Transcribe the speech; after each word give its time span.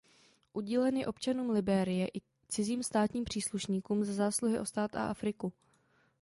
Udílen 0.53 0.97
je 0.97 1.07
občanům 1.07 1.49
Libérie 1.49 2.07
i 2.07 2.21
cizím 2.49 2.83
státním 2.83 3.23
příslušníkům 3.23 4.03
za 4.05 4.13
zásluhy 4.13 4.59
o 4.59 4.65
stát 4.65 4.95
a 4.95 5.07
Afriku. 5.11 5.53